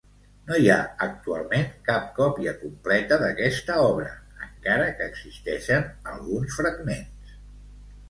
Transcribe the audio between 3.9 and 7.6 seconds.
obra, encara que existeixen alguns fragments.